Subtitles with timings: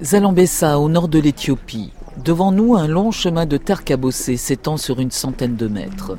[0.00, 1.90] Zalambessa, au nord de l'Éthiopie.
[2.24, 6.16] Devant nous, un long chemin de terre cabossée s'étend sur une centaine de mètres.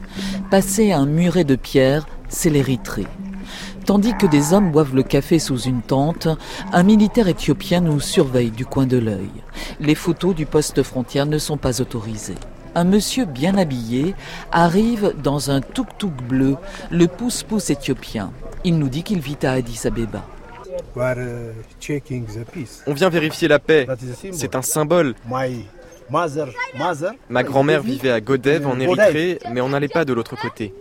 [0.52, 3.08] Passé un muret de pierre, c'est l'Érythrée.
[3.86, 6.28] Tandis que des hommes boivent le café sous une tente,
[6.74, 9.32] un militaire éthiopien nous surveille du coin de l'œil.
[9.80, 12.36] Les photos du poste frontière ne sont pas autorisées.
[12.76, 14.14] Un monsieur bien habillé
[14.52, 16.58] arrive dans un tuk-tuk bleu,
[16.92, 18.32] le pouce-pouce éthiopien.
[18.66, 20.26] Il nous dit qu'il vit à Addis Abeba.
[22.88, 23.88] On vient vérifier la paix.
[24.32, 25.16] C'est un symbole.
[27.30, 30.74] Ma grand-mère vivait à Godev en Érythrée, mais on n'allait pas de l'autre côté.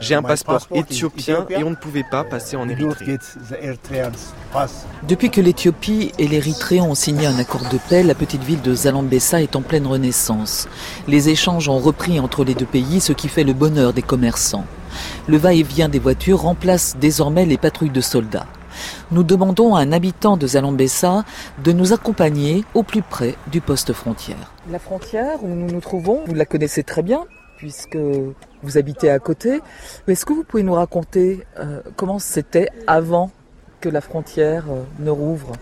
[0.00, 3.18] J'ai un passeport éthiopien et on ne pouvait pas passer en Érythrée.
[5.08, 8.74] Depuis que l'Éthiopie et l'Érythrée ont signé un accord de paix, la petite ville de
[8.74, 10.68] Zalambessa est en pleine renaissance.
[11.06, 14.66] Les échanges ont repris entre les deux pays, ce qui fait le bonheur des commerçants.
[15.26, 18.46] Le va-et-vient des voitures remplace désormais les patrouilles de soldats.
[19.10, 21.24] Nous demandons à un habitant de Zalambessa
[21.64, 24.52] de nous accompagner au plus près du poste frontière.
[24.70, 27.24] La frontière où nous nous trouvons, vous la connaissez très bien
[27.56, 27.98] puisque
[28.62, 29.60] vous habitez à côté.
[30.06, 33.30] Est-ce que vous pouvez nous raconter euh, comment c'était avant
[33.80, 35.52] que la frontière euh, ne rouvre?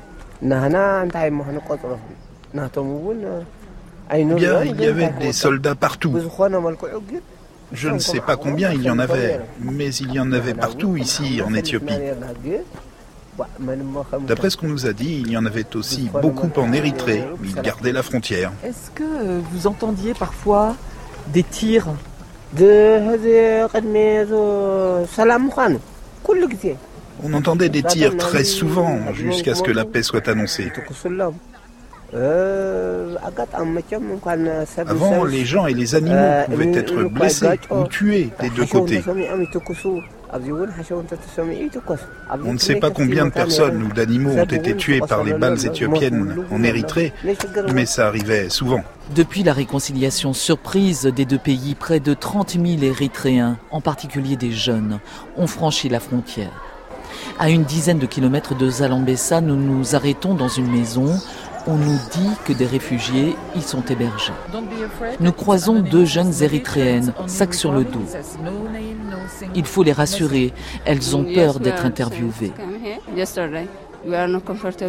[4.10, 6.12] Bien, il y avait des soldats partout.
[7.72, 10.97] Je ne sais pas combien il y en avait, mais il y en avait partout
[10.97, 11.95] ici en Éthiopie.
[14.27, 17.48] D'après ce qu'on nous a dit, il y en avait aussi beaucoup en Érythrée, mais
[17.48, 18.53] ils gardaient la frontière.
[18.64, 20.75] Est-ce que euh, vous entendiez parfois
[21.28, 21.87] des tirs?
[27.22, 30.72] On entendait des tirs très souvent jusqu'à ce que la paix soit annoncée.
[34.86, 39.02] Avant, les gens et les animaux pouvaient être blessés ou tués des deux côtés.
[42.44, 45.64] On ne sait pas combien de personnes ou d'animaux ont été tués par les balles
[45.64, 47.12] éthiopiennes en Érythrée,
[47.72, 48.82] mais ça arrivait souvent.
[49.14, 54.50] Depuis la réconciliation surprise des deux pays, près de 30 000 Érythréens, en particulier des
[54.52, 54.98] jeunes,
[55.36, 56.50] ont franchi la frontière.
[57.38, 61.14] À une dizaine de kilomètres de Zalambessa, nous nous arrêtons dans une maison
[61.66, 64.32] on nous dit que des réfugiés y sont hébergés.
[65.21, 68.04] Nous croisons deux jeunes érythréennes, sac sur le dos.
[69.54, 70.53] Il faut les rassurer,
[70.84, 72.53] elles ont peur d'être interviewées.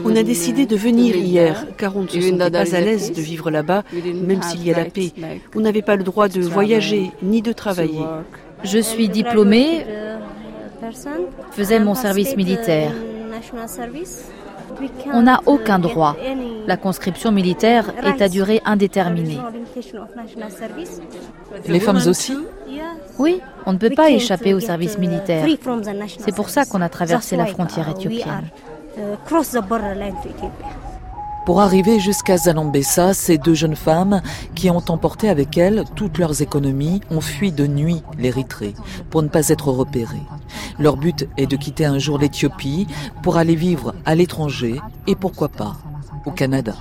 [0.05, 3.21] On a décidé de venir hier car on ne se sentait pas à l'aise de
[3.21, 5.11] vivre là-bas, même s'il y a la paix.
[5.55, 8.05] On n'avait pas le droit de voyager ni de travailler.
[8.63, 9.85] Je suis diplômée,
[11.51, 12.91] faisais mon service militaire.
[15.13, 16.15] On n'a aucun droit.
[16.65, 19.39] La conscription militaire est à durée indéterminée.
[21.67, 22.37] Les femmes aussi
[23.17, 25.45] Oui, on ne peut pas échapper au service militaire.
[26.19, 28.49] C'est pour ça qu'on a traversé la frontière éthiopienne.
[31.47, 34.21] Pour arriver jusqu'à Zalambessa, ces deux jeunes femmes,
[34.53, 38.73] qui ont emporté avec elles toutes leurs économies, ont fui de nuit l'Érythrée
[39.09, 40.25] pour ne pas être repérées.
[40.77, 42.85] Leur but est de quitter un jour l'Éthiopie
[43.23, 45.77] pour aller vivre à l'étranger et pourquoi pas
[46.25, 46.75] au Canada.